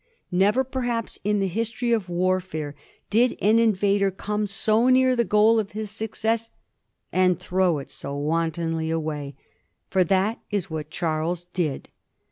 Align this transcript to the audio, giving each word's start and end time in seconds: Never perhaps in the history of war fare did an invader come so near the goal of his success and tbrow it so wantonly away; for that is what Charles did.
Never 0.31 0.63
perhaps 0.63 1.19
in 1.23 1.37
the 1.37 1.45
history 1.47 1.91
of 1.91 2.09
war 2.09 2.39
fare 2.41 2.73
did 3.11 3.37
an 3.39 3.59
invader 3.59 4.09
come 4.09 4.47
so 4.47 4.89
near 4.89 5.15
the 5.15 5.23
goal 5.23 5.59
of 5.59 5.73
his 5.73 5.91
success 5.91 6.49
and 7.11 7.37
tbrow 7.37 7.79
it 7.79 7.91
so 7.91 8.15
wantonly 8.17 8.89
away; 8.89 9.35
for 9.91 10.03
that 10.05 10.39
is 10.49 10.71
what 10.71 10.89
Charles 10.89 11.45
did. 11.45 11.89